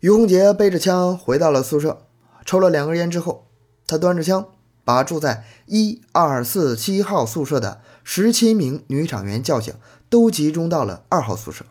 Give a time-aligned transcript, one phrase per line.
[0.00, 2.06] 于洪杰背着枪回到了宿舍，
[2.46, 3.46] 抽了两根烟之后，
[3.86, 4.46] 他端着枪，
[4.82, 9.74] 把住在一二四七号宿舍的十七名女厂员叫醒，
[10.08, 11.66] 都集中到了二号宿舍。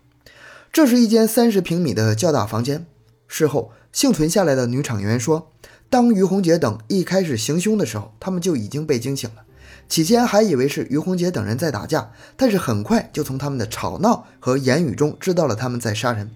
[0.71, 2.85] 这是一间三十平米的较大房间。
[3.27, 5.51] 事后，幸存下来的女厂员说，
[5.89, 9.41] 当于洪杰等一开始行凶的时候，他们就已经被惊醒了。
[9.87, 16.29] 起先还以为是于洪杰等人在打架，但是很快就从他们的吵闹和言语中知道了他们在杀人。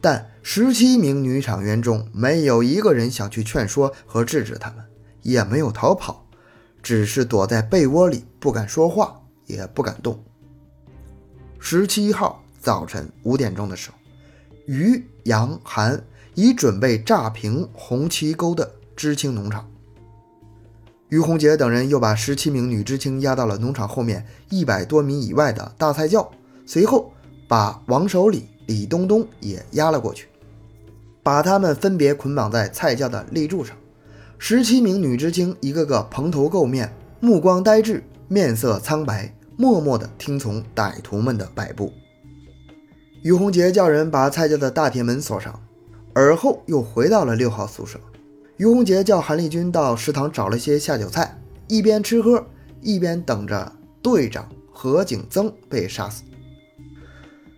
[0.00, 4.84] 但十七名女厂员中没有一个人想去劝说和制止他们，
[5.22, 6.26] 也没有逃跑，
[6.82, 10.22] 只是躲在被窝里不敢说话，也不敢动。
[11.58, 13.96] 十七号早晨五点钟的时候，
[14.64, 16.02] 于杨韩
[16.34, 19.68] 已准备炸平红旗沟的知青农场。
[21.10, 26.30] 于洪杰等人又把十七名女知青押到了农场后面一百多米以外的大菜窖，
[26.64, 27.12] 随后
[27.46, 28.46] 把王守礼。
[28.70, 30.28] 李东东也压了过去，
[31.24, 33.76] 把他们分别捆绑在菜窖的立柱上。
[34.38, 41.92] 十七名女知青一个个蓬头垢面，目光呆滞，面色苍白，默默地听从歹徒们的摆布。
[43.22, 45.60] 于洪杰叫人把菜窖的大铁门锁上，
[46.14, 47.98] 而后又回到了六号宿舍。
[48.56, 51.36] 于洪杰叫韩立军到食堂找了些下酒菜，
[51.66, 52.46] 一边吃喝，
[52.80, 56.22] 一边等着队长何景增被杀死。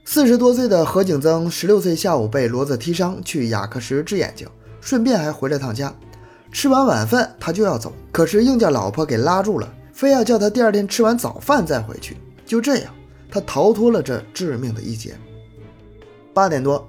[0.05, 4.47] 四十多岁的何景增，十六岁下午被骡子踢伤，去雅克什治眼睛，
[4.81, 5.95] 顺便还回了趟家。
[6.51, 12.17] 吃完晚饭，他就要走，可是硬叫老婆给拉住了，非要叫他第二天吃完早饭再回去。
[12.45, 12.93] 就这样，
[13.31, 15.15] 他逃脱了这致命的一劫。
[16.35, 16.87] 八点多，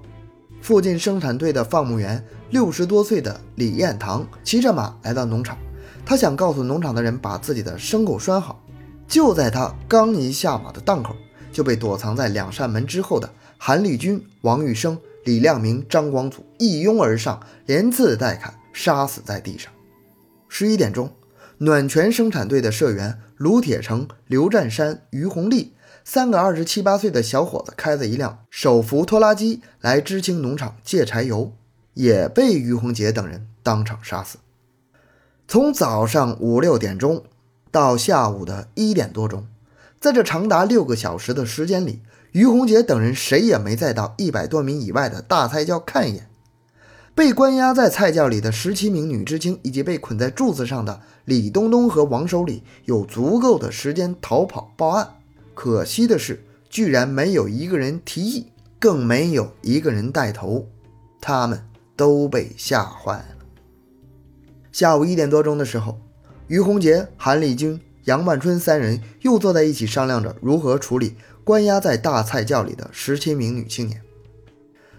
[0.60, 5.58] 附近生产队的放牧员，六十多岁的李彦堂骑着马来到农场，
[6.04, 8.60] 他想告诉农场的人把自己的牲口拴好。
[9.08, 11.16] 就在他刚一下马的档口。
[11.54, 19.72] 就被躲藏在两扇门之后的韩立军、王玉生、李亮明、张光祖一拥而上，连刺带砍，杀死在地上。
[20.50, 21.14] 十一点钟，
[21.60, 25.74] 暖泉生产队的社员卢铁成、刘占山、于红利
[26.04, 31.54] 三个二十七八岁的小伙子开着一辆手扶拖拉机来知青农场借柴油，
[31.94, 34.40] 也被于洪杰等人当场杀死。
[35.48, 37.24] 从早上五六点钟
[37.72, 39.48] 到下午的一点多钟。
[40.04, 42.02] 在这长达六个小时的时间里，
[42.34, 46.30] 于洪杰等人谁也没再到一百多米以外的大菜窖看一眼。
[47.16, 55.08] 被关押在菜窖里的十七名女知青，以及被捆在柱子上的李东东和王守礼，有足够的时间逃跑报案。
[55.54, 58.48] 可惜的是，居然没有一个人提议，
[58.78, 60.68] 更没有一个人带头，
[61.22, 61.64] 他们
[61.96, 63.46] 都被吓坏了。
[64.74, 65.98] 下午一点多钟的时候，
[66.48, 67.80] 于洪杰、韩立军。
[68.06, 74.02] 杨万春三人又坐在一起商量着如何处理关押在大菜窖里的十七名女青年。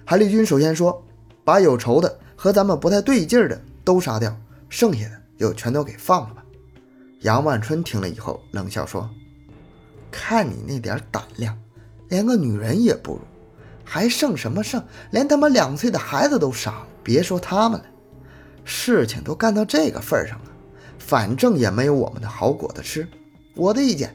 [0.07, 1.05] 韩立军首先说
[1.45, 4.35] ：“把有仇的和咱们不太对劲的都杀掉，
[4.69, 6.45] 剩下的就全都给放了吧。”
[7.21, 9.09] 杨万春听了以后冷笑说
[10.11, 11.59] ：“看你那点胆量，
[12.09, 13.21] 连个女人也不如，
[13.85, 14.83] 还剩什么剩？
[15.11, 17.87] 连他妈两岁的孩子都杀了，别说他们了，
[18.65, 20.51] 事情都干到这个份上了。”
[21.07, 23.07] 反正也没有我们的好果子吃，
[23.55, 24.15] 我的意见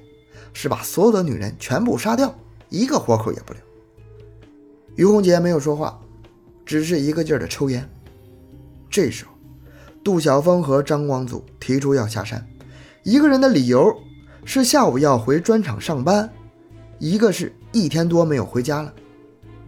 [0.53, 2.33] 是把所有的女人全部杀掉，
[2.69, 3.61] 一个活口也不留。
[4.95, 6.01] 于红杰没有说话，
[6.65, 7.87] 只是一个劲儿的抽烟。
[8.89, 9.31] 这时候，
[10.03, 12.43] 杜晓峰和张光祖提出要下山，
[13.03, 13.95] 一个人的理由
[14.43, 16.27] 是下午要回砖厂上班，
[16.97, 18.91] 一个是一天多没有回家了。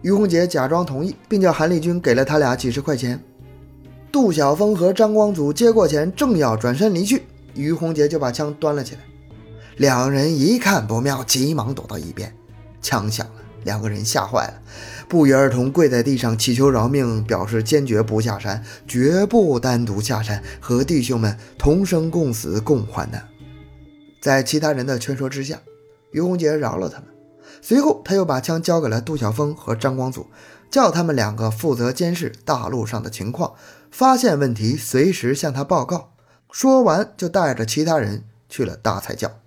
[0.02, 3.22] 于红杰假装同意，并叫韩立军给了他俩几十块钱。
[4.12, 7.22] 杜晓峰和张光祖接过钱，正要转身离去，
[7.54, 9.00] 于洪杰就把枪端了起来。
[9.78, 12.30] 两人一看不妙，急忙躲到一边。
[12.82, 13.32] 枪响了，
[13.64, 14.60] 两个人吓坏了，
[15.08, 23.26] 不约而同跪在地上祈求饶命，表示坚决不下山，绝不单独下山，和弟兄们同生共死，共患难。
[24.20, 25.58] 在其他人的劝说之下，
[26.10, 27.06] 于洪杰饶了他们。
[27.62, 30.26] 随后，他又把枪交给了杜晓峰和张光祖，
[30.70, 33.54] 叫他们两个负责监视大路上的情况。
[33.92, 36.14] 发现问题，随时向他报告。
[36.50, 39.38] 说完，就带着其他人去了大菜窖。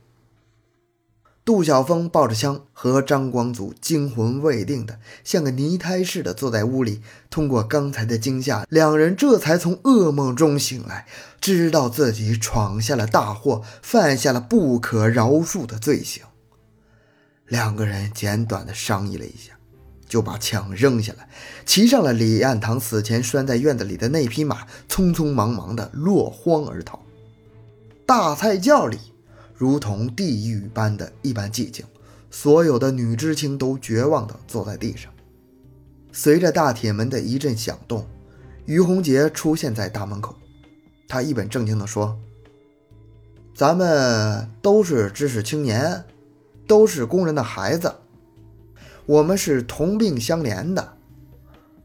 [1.44, 7.02] 杜晓峰抱着枪，和张光祖惊魂未定的，像个泥胎似的坐在屋里。
[7.30, 11.06] 通过刚才的惊吓，两人这才从噩梦中醒来，
[11.42, 16.24] 知道自己闯下了大祸，犯下了不可饶恕的罪行。
[17.48, 19.55] 两个人简短的商议了一下。
[20.16, 21.28] 就把枪扔下来，
[21.66, 27.02] 骑上了李岸堂死前拴在院子里的那匹马，匆匆忙忙的落荒而逃。
[28.06, 28.98] 大菜窖里
[29.54, 31.84] 如同地狱般的一般寂静，
[32.32, 35.12] 所有的女知青都绝望的坐在地上。
[36.14, 38.08] 随着大铁门的一阵响动，
[38.66, 40.34] 于洪杰出现在大门口，
[41.10, 42.18] 他一本正经地说
[43.54, 46.06] ：“咱们都是知识青年，
[46.66, 47.94] 都是工人的孩子，
[49.06, 50.94] 我们是同病相怜的。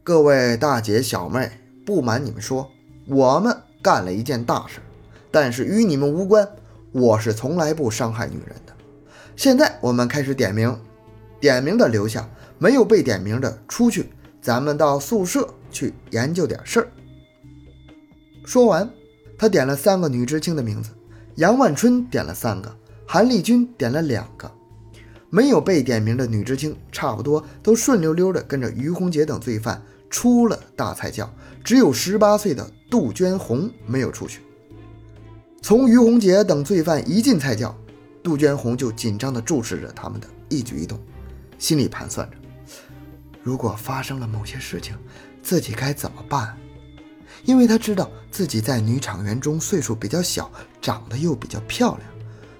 [0.03, 1.51] 各位大姐小妹，
[1.85, 2.69] 不瞒你们说，
[3.07, 4.79] 我们干了一件大事，
[5.29, 6.47] 但是与你们无关。
[6.91, 8.73] 我是从来不伤害女人的。
[9.35, 10.77] 现在我们开始点名，
[11.39, 14.11] 点名的留下，没有被点名的出去。
[14.41, 16.87] 咱们到宿舍。”去研究点事儿。
[18.43, 18.89] 说完，
[19.37, 20.89] 他点了三个女知青的名字，
[21.35, 22.75] 杨万春点了三个，
[23.07, 24.51] 韩丽君点了两个，
[25.31, 31.27] 没有被点名的女知青差不多都顺溜溜的跟着于洪杰等罪犯出了大菜窖，
[31.63, 34.41] 只有十八岁的杜鹃红没有出去。
[35.63, 37.75] 从于洪杰等罪犯一进菜窖，
[38.21, 40.99] 杜鹃红就紧张地注视着他们的一举一动，
[41.57, 42.37] 心里盘算着，
[43.41, 44.95] 如果发生了某些事情。
[45.43, 46.55] 自己该怎么办？
[47.45, 52.07] 因为他知道自己在女厂员中岁数比较小，长得又比较漂亮。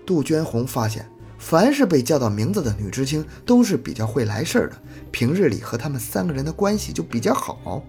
[0.03, 1.07] 杜鹃红发现，
[1.41, 4.79] 凡是被叫到名字的女知青都是比较会来事儿的，
[5.09, 7.83] 平日里和他们三个人的关系就比较好。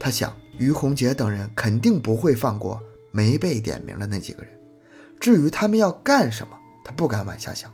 [0.00, 2.80] 他想，于洪杰等人肯定不会放过
[3.12, 4.50] 没被点名的那几个人。
[5.20, 7.70] 至于他们要干什么，他不敢往下想。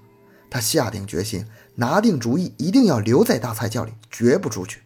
[0.51, 1.47] 他下定决心，
[1.77, 4.83] 拿定主意，一定要留在大菜窖里，绝不出去。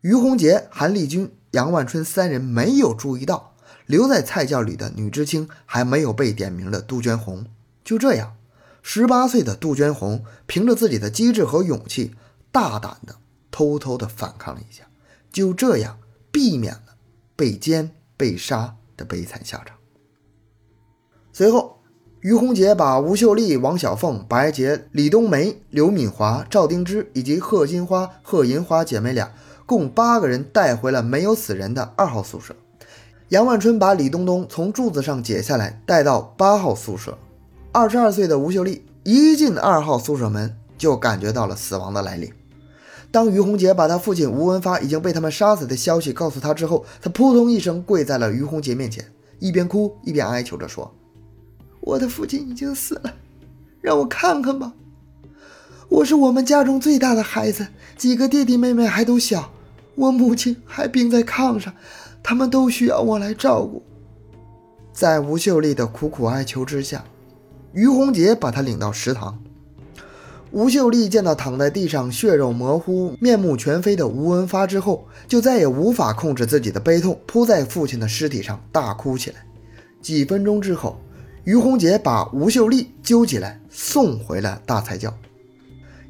[0.00, 3.54] 于洪杰、韩立军、杨万春三人没有注意到
[3.86, 7.46] 留在菜窖里的女知青还没有被点名的杜鹃红。
[7.82, 8.34] 就这样，
[8.86, 12.14] 十八岁的杜鹃红凭着自己的机智和勇气，
[12.52, 13.16] 大胆的
[13.50, 14.84] 偷偷的反抗了一下，
[15.32, 15.98] 就这样
[16.30, 16.94] 避免了
[17.34, 19.78] 被奸被杀的悲惨下场。
[21.32, 21.78] 随后，
[22.20, 29.32] 于洪杰把吴秀丽、王小凤、白洁、李冬梅、刘敏华、赵丁芝以及贺金花、贺银花姐妹俩。
[29.66, 32.54] 共八个人带回了没有死人的二号宿舍。
[33.30, 37.16] 杨万春把李东东从柱子上解下来，带到八号宿舍。
[37.76, 42.32] 二十二岁的吴秀丽一进二号宿舍门，就感觉到了死亡的来临。
[43.10, 49.04] 当于洪杰把他父亲吴文发已经被他们杀死的消息告诉他之后，他扑通一声跪在了于洪杰面前，
[49.40, 50.94] 一边哭一边哀求着说
[51.82, 53.12] ：“我的父亲已经死了，
[53.80, 54.72] 让我看看吧。
[55.88, 57.66] 我是我们家中最大的孩子，
[57.96, 59.50] 几个弟弟妹妹还都小。”
[59.96, 61.74] 我母亲还病在炕上，
[62.22, 63.82] 他们都需要我来照顾。
[64.92, 67.04] 在吴秀丽的苦苦哀求之下，
[67.74, 69.38] 于洪杰把他领到食堂。
[70.52, 79.36] 吴秀丽见到躺在地上血肉模糊、面目全非的吴文发之后，就再也无法控制自己的悲痛，扑在父亲的尸体上大哭起来。
[80.00, 80.96] 几分钟之后，
[81.42, 85.12] 于洪杰把吴秀丽揪起来送回了大菜窖。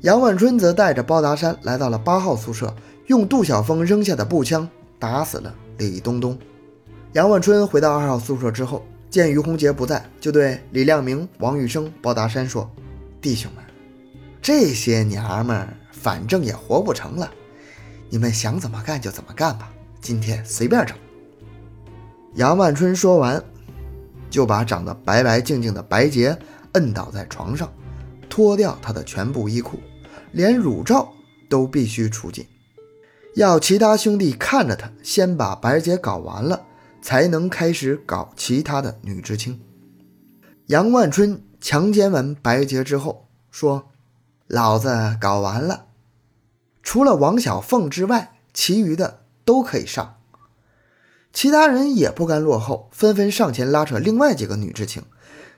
[0.02, 2.74] 杨万春则带着包达山来到了八号宿舍。
[3.06, 4.66] 用杜晓峰扔下的步枪
[4.98, 6.38] 打死了李东东。
[7.12, 8.82] 杨万春回到二号宿舍之后，
[9.14, 12.68] 见于洪杰不在，就对李亮明、王玉生、包达山说
[13.22, 13.62] ：“弟兄们，
[14.42, 17.30] 这些娘们反正也活不成了，
[18.10, 20.96] 你们想怎么干就怎么干吧，今天随便整。”
[22.34, 23.40] 杨万春说完，
[24.28, 26.36] 就把长得白白净净的白洁
[26.72, 27.72] 摁倒在床上，
[28.28, 29.78] 脱掉她的全部衣裤，
[30.32, 31.08] 连乳罩
[31.48, 32.44] 都必须除尽。
[33.36, 36.66] 要其他兄弟看着他，先把白洁搞完了，
[37.04, 39.60] 才能开始搞其他的女知青。
[40.68, 43.90] 杨万春强奸完白洁之后说
[44.48, 45.88] ：“老子搞完了，
[46.82, 50.16] 除了王小凤之外，其余的都可以上。”
[51.30, 55.02] 其他人也不甘落后，纷纷上前拉扯另外几个女知青。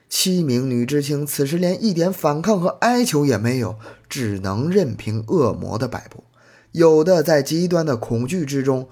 [0.08, 3.76] 七名女知青此时连一点反抗和哀求也没有，
[4.08, 6.24] 只能任凭恶魔的摆布。
[6.72, 8.88] 有的在极端的恐惧之中，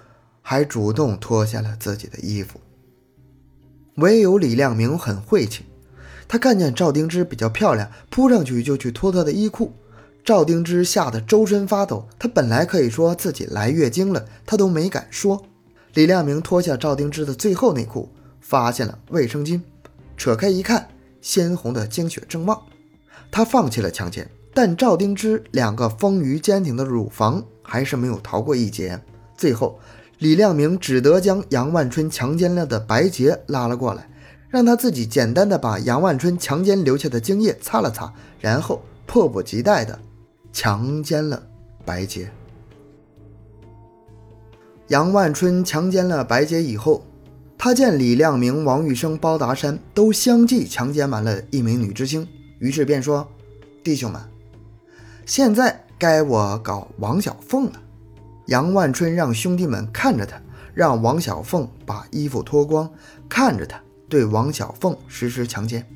[0.46, 2.60] 还主动脱下了自己的衣服。
[3.94, 5.64] 唯有李亮明很晦气，
[6.28, 9.72] 他看见赵丁芝比较漂亮，扑上去就去脱她的衣裤。
[10.22, 15.42] 赵丁芝吓得周身发抖，她本来可以说自己来月经了，她都没敢说。
[15.94, 18.10] 李亮明脱下赵丁芝的最后内裤，
[18.40, 19.62] 发现了卫生巾，
[20.18, 20.88] 扯开一看，
[21.22, 22.60] 鲜红的经血正旺。
[23.30, 27.42] 他放弃了强奸，但赵丁芝两个丰腴坚挺的乳房。
[27.66, 29.00] 还是没有逃过一劫。
[29.38, 29.80] 最后，
[30.24, 34.08] 李亮明只得将杨万春强奸了的白洁拉了过来，
[34.48, 39.98] 让他自己简单的把杨万春强奸留下的精液擦了擦，然后迫不及待的
[40.50, 41.42] 强奸了
[41.84, 42.30] 白洁。
[44.88, 47.04] 杨万春强奸了白洁以后，
[47.58, 52.26] 他见李亮明、王玉生、包达山都相继强奸完了一名女知青，
[52.60, 53.28] 于是便说
[53.84, 54.22] ：“弟兄们，
[55.26, 57.80] 现在。”该我搞王小凤了。
[58.46, 60.40] 杨万春让兄弟们看着他，
[60.74, 62.90] 让王小凤把衣服脱光，
[63.28, 65.86] 看着他对王小凤实施强奸。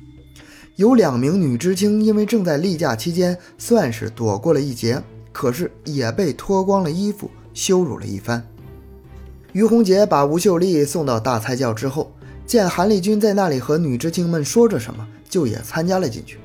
[0.75, 5.01] 有两名女知青因为正在例假期间，算是躲过了一劫，
[5.31, 8.45] 可是也被脱光了衣服羞辱了一番。
[9.51, 12.11] 于洪杰把吴秀丽送到大菜窖之后，
[12.45, 16.39] 见韩立军在那里和女知青们说着什么，就也参加了进去。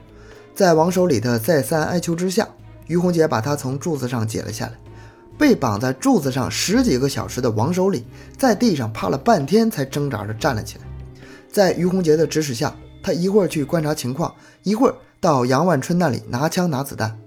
[0.55, 2.49] 在王守礼的再三哀求之下，
[2.89, 4.73] 于洪杰把他从柱子上解了下来。
[5.39, 8.05] 被绑在柱子上十几个小时的王守礼，
[8.37, 10.85] 在地上趴了半天才挣扎着站了起来。
[11.51, 12.75] 在于洪杰的指使下。
[13.07, 17.21] 他一会儿去观察情况，一会儿到杨万春那里拿枪拿子弹。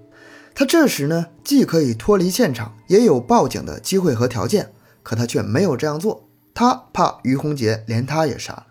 [0.56, 4.72] 他这时呢，既可以脱离现场，也有报警的机会和条件，
[5.04, 6.28] 可他却没有这样做。
[6.56, 8.66] 他怕于洪杰连他也杀了。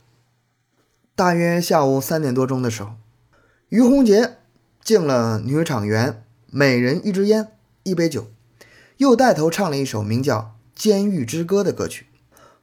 [1.14, 2.94] 大约下午三点多钟的时候，
[3.68, 4.38] 于洪杰
[4.82, 7.52] 敬了女厂员每人一支烟、
[7.84, 8.26] 一杯酒，
[8.98, 10.38] 又带头唱了一首名叫
[10.74, 12.06] 《监狱之歌》的歌曲，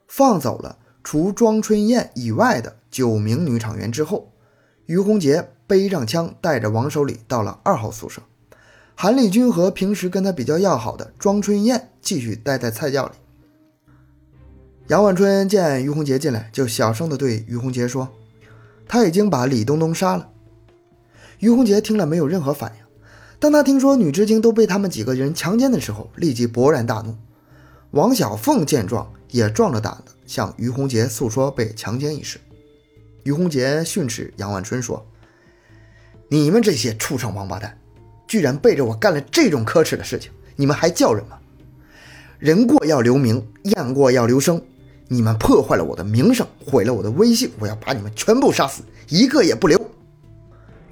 [0.07, 4.31] 放走了除庄春燕以外的九名女厂员之后。
[4.85, 8.21] 于洪杰背上枪，带着王守礼到了二号宿舍。
[8.95, 13.13] 韩立军和平时跟他比较要好的庄春燕继续待在菜窖里。
[14.87, 18.09] 杨万春见于洪杰进来，就小声地对于洪杰说
[18.85, 20.29] ：“他已经把李东东杀了。”
[21.39, 22.82] 于洪杰听了没有任何反应。
[23.43, 27.13] 当他听说女知青都被他们几个人强奸的时候，立即勃然大怒。
[27.91, 32.39] 王小凤见状，也壮着胆子向于洪杰诉说被强奸一事。
[33.23, 35.05] 于洪杰训斥杨万春说
[36.31, 37.77] ：“你们这些畜生王八蛋，
[38.29, 40.31] 居然背着我干了这种可耻的事情！
[40.55, 41.37] 你们还叫人吗？
[42.39, 44.61] 人过要留名，雁过要留声。
[45.09, 49.77] 你们破坏了我的名声，毁了我的威信，我要把你们全部杀死，一个也不留！”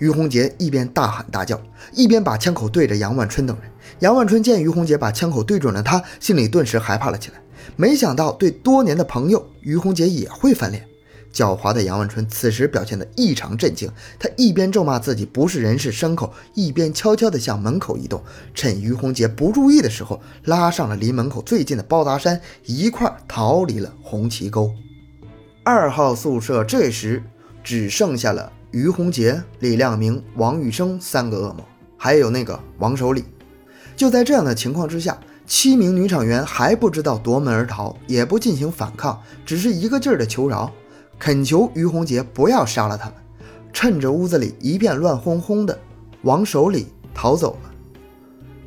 [0.01, 1.62] 于洪杰一边大喊大叫，
[1.93, 3.72] 一边把枪口对着杨万春等人。
[4.00, 7.39] 杨万春见于洪杰把枪口对准了他，心里顿时害怕了起来。
[7.75, 10.84] 没想到对多年的朋友于洪杰也会翻脸。
[11.31, 18.22] 狡猾的杨万春此时表现得异常震惊，他一边咒骂自己不是人是牲口，一边悄悄地向门口移动。
[18.55, 24.74] 趁于洪杰不注意的时候，拉上了离门口最近的包达山，一块逃离了红旗沟。
[25.63, 27.24] 二号宿舍这时
[27.63, 31.65] 只剩下了于洪杰、李亮明、王玉生三个恶魔，
[31.97, 33.23] 还有那个王守礼。
[33.95, 40.71] 就在这样的情况之下，七名女厂员还不知道夺门而逃，也不进行反抗，只是一个劲儿的求饶。
[41.19, 43.15] 恳求于洪杰不要杀了他们，
[43.71, 45.77] 趁着屋子里一片乱哄哄的，
[46.23, 47.71] 王守礼逃走了。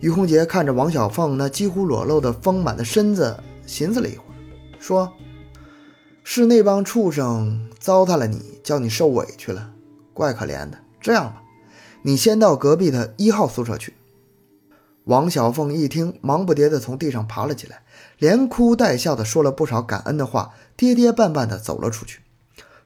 [0.00, 4.36] 于洪杰看着王小凤那几乎裸露的丰满的身子，寻思了一会儿，
[4.78, 5.10] 说
[6.22, 9.72] ：“是那帮畜生糟蹋了你，叫你受委屈了，
[10.14, 10.78] 怪可怜的。
[11.00, 11.42] 这样吧，
[12.02, 13.92] 你先到隔壁的一号宿舍去。”
[15.04, 17.82] 王小凤一听，忙不迭地从地上爬了起来，
[18.16, 22.20] 连哭带笑地说了不少感恩的话，跌跌绊绊地走了出去。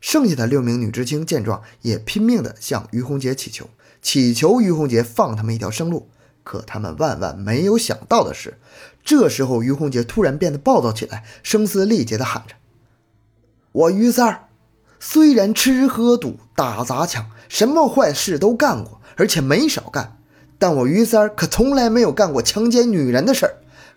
[0.01, 3.71] 剩下的六名女知青见状，也拼命地向于洪杰祈求，
[4.03, 6.09] 祈求于洪杰放他们一条生路。
[6.43, 8.59] 可他们万万没有想到的是，
[9.05, 12.57] 这时候于洪杰突然变得暴躁起来，声嘶力竭地喊着
[13.71, 14.48] ：“我于三儿
[15.01, 20.17] 虽然吃喝赌打砸抢，什么坏事都干过，而且没少干，
[20.59, 23.55] 但我于三儿可从来没有干过强奸女人的事儿。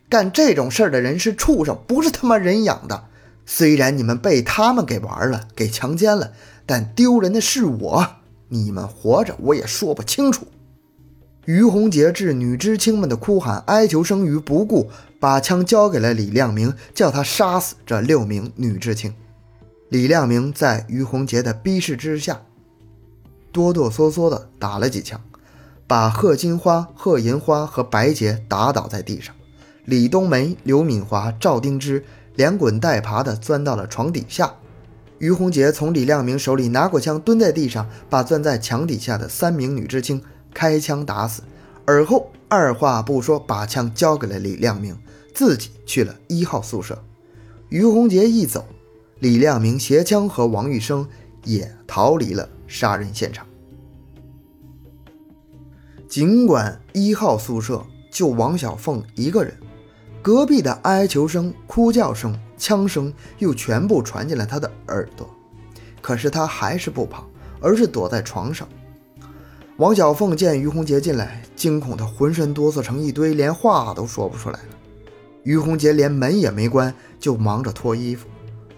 [0.09, 3.05] 干这种事儿的人是畜生，不是他妈人养的。”
[3.43, 6.31] 虽然你们被他们给玩了，给强奸了，
[6.65, 8.07] 但丢人的是我。
[8.49, 10.45] 你们活着，我也说不清楚。
[11.45, 14.89] 于洪杰置女知青们的哭喊、哀求声于不顾，
[15.19, 19.13] 把枪交给了李亮明，叫他杀死这六名女知青。
[19.91, 22.41] 李亮明在于洪杰的逼视之下，
[23.51, 25.19] 哆哆嗦嗦地打了几枪，
[25.85, 29.35] 把贺金花、贺银花和白洁打倒在地上。
[29.83, 32.03] 李冬梅、刘敏华、赵丁芝。
[32.35, 34.53] 连滚带爬地钻到了床底下，
[35.17, 41.43] 于洪杰从李亮明手里拿过枪，蹲在地上，把钻在墙底下的三名女知青开枪打死，
[41.85, 44.97] 而后二话不说，把枪交给了李亮明，
[45.35, 47.03] 自己去了一号宿舍。
[47.67, 48.65] 于洪杰一走，
[49.21, 51.07] 李亮明携枪和王玉生
[51.45, 53.45] 也逃离了杀人现场。
[56.09, 59.55] 尽管一号宿舍就王小凤一个人。
[60.23, 65.27] 隔壁的哀求声、哭叫声、枪声又全部传进了他的耳朵，
[65.99, 67.27] 可是他还是不跑，
[67.59, 68.67] 而是躲在床上。
[69.77, 74.69] 王小凤见于洪杰进来，惊恐的浑身哆嗦成一堆，连话都说不出来了。
[75.43, 78.27] 于洪杰连门也没关，就忙着脱衣服。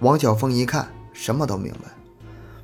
[0.04, 1.90] 王小凤一看，什么都明白。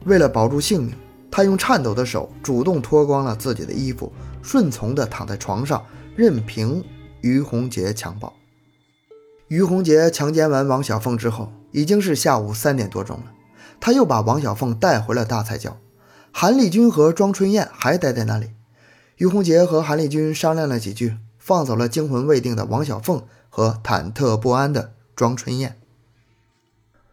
[0.03, 0.93] 为了保住性命，
[1.31, 5.81] 他用颤抖的手主动脱光了自己的衣服，顺从地躺在床上，
[6.17, 6.83] 任凭
[7.21, 8.33] 于洪杰强暴。
[9.47, 13.31] 于洪杰强奸完王小凤之后，已经是下午三点多钟了。
[13.79, 15.77] 他又把王小凤带回了大菜窖，
[16.33, 18.49] 韩立军和庄春燕还待在那里。
[19.15, 25.78] 于洪杰和韩立军商量了几句，放走了惊魂未定的王小凤和忐忑不安的庄春燕。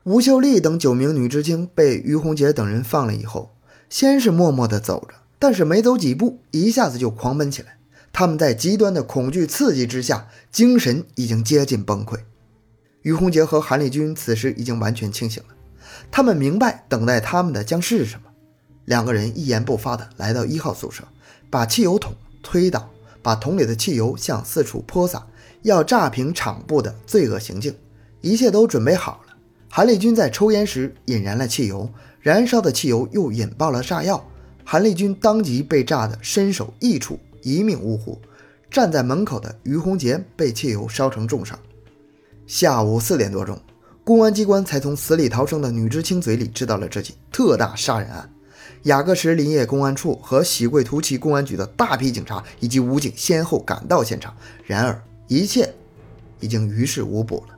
[0.07, 3.57] 吴秀丽等九名女知青被于洪杰等人放了以后，
[3.91, 7.77] 先是默默地走着，但是没走几步，一下子就狂奔起来。
[8.13, 12.21] 他们在极端的恐惧刺激之下，精神已经接近崩溃。
[13.03, 15.57] 于洪杰和韩立军此时已经完全清醒了。
[16.13, 18.31] 他们明白等待他们的将是什么。
[18.85, 21.03] 两个人一言不发地来到一号宿舍，
[21.51, 22.89] 把汽油桶推倒，
[23.23, 25.27] 把桶里的汽油向四处泼洒，
[25.63, 27.75] 要炸平厂部的罪恶行径。
[28.21, 29.26] 一切都准备好了。
[29.69, 34.27] 韩立军在抽烟时引燃了汽油，燃烧的汽油又引爆了炸药。
[34.65, 38.19] 韩立军当即被炸得身首异处，一命呜呼。
[38.71, 41.59] 站在门口的于洪杰被汽油烧成重伤。
[42.47, 43.59] 下午四点多钟。
[44.03, 48.33] 公安机关才从死里逃生的女知青嘴里知道了这起特大杀人案。
[48.85, 54.33] 雅各什林业公安处和喜贵图旗公安局的大批警察以及武警先后赶到现场，
[54.65, 55.75] 然而一切
[56.39, 57.56] 已经于事无补了。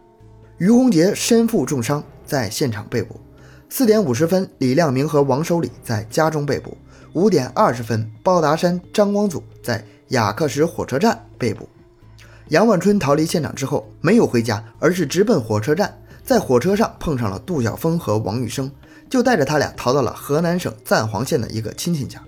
[0.59, 3.21] 于洪杰身负重伤，在现场被捕。
[3.69, 6.77] 四点五十分，李亮明和王守礼在家中被捕。
[7.13, 11.69] 五点二十分，包达山、张光祖在雅克什火车站被捕。
[12.49, 15.97] 杨万春逃离现场之后，没有回家，而是直奔火车站。
[16.25, 18.71] 在火车上碰上了杜晓峰和王玉生，
[19.09, 22.21] 就带着他俩逃到了河南省赞皇县的一个亲戚家。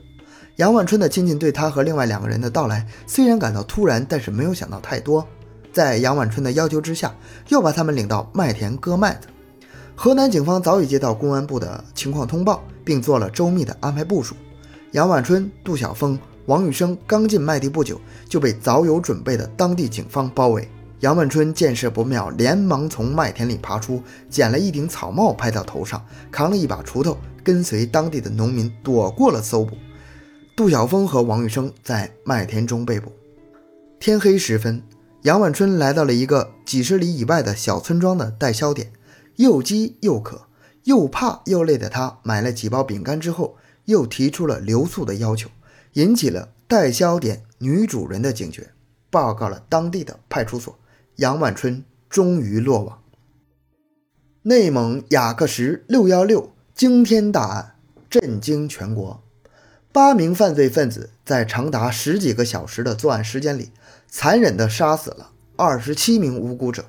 [0.57, 5.27] 杨万春的亲戚对他和另外两个人的到来虽然感到突然，但是没有想到太多。
[5.73, 7.15] 在杨万春的要求之下，
[7.49, 9.29] 又把他们领到麦田割麦子。
[9.95, 14.35] 河南警方早已接到公安部的情况通报，并做了周密的安排部署。
[14.93, 20.69] 杨万春、杜晓峰、王玉生刚进麦地不久，就被早有准备的当地警方包围。
[21.01, 29.77] 杨万春见势不妙，连忙从麦田里爬出，捡了一顶草帽拍到头上，扛了一把锄头，跟随当地的农民躲过了搜捕。
[30.57, 33.13] 杜晓峰和王玉生在麦田中被捕。
[33.99, 34.83] 天黑时分，
[35.23, 38.91] 杨万春来到了一个几十里以外的小村庄的代销点，
[39.37, 40.47] 又饥又渴，
[40.85, 45.51] 又怕又累的他买了几包饼干之后，又提出了留宿的要求，
[45.93, 48.71] 引起了代销点女主人的警觉，
[49.11, 50.79] 报告了当地的派出所。
[51.17, 53.03] 杨万春终于落网。
[54.43, 57.75] 内蒙雅克什六幺六惊天大案
[58.09, 59.23] 震惊全国，
[59.93, 63.71] 八名犯罪分子在长达十几个小时的作案时间里，
[64.11, 66.85] 残忍地杀死了二十七名无辜者。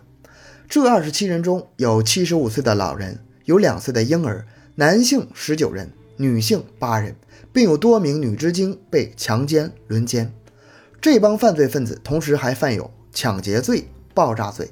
[0.68, 7.16] 这二十七人中有七十五岁的老人，有两岁的婴儿，男性十九人，女性八人，
[7.54, 10.34] 并有多名女知青被强奸轮奸。
[11.00, 13.88] 这帮犯罪分子同时还犯有抢劫罪。
[14.14, 14.72] 爆炸罪，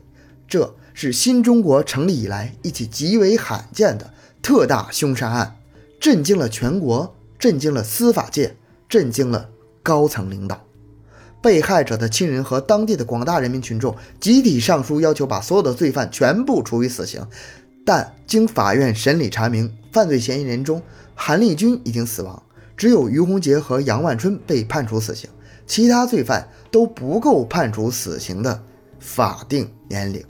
[0.49, 5.55] 这是新中国成立以来一起极为罕见的特大凶杀案，
[5.97, 8.57] 震惊了全国，震惊了司法界，
[8.89, 9.49] 震惊了
[9.81, 10.68] 高层领导。
[11.41, 17.25] 被害者的亲人和当地的广大人民群众集体上书，要求把所有的罪犯全部处以死刑。
[17.86, 20.82] 但经法院审理查明，犯罪嫌疑人中，
[21.15, 22.43] 韩立军已经死亡，
[22.75, 25.30] 只有于洪杰和杨万春被判处死刑，
[25.65, 28.63] 其他罪犯都不够判处死刑的。
[28.99, 30.21] 法定年龄。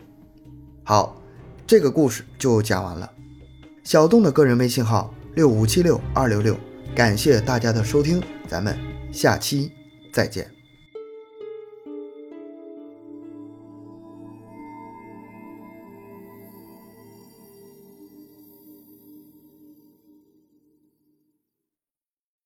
[0.84, 1.19] 好，
[1.65, 3.12] 这个故事就讲完了。
[3.84, 6.56] 小东的个人微信号六五七六二六六，
[6.95, 8.78] 感谢大家的收听，咱们
[9.12, 9.72] 下期
[10.13, 10.59] 再见。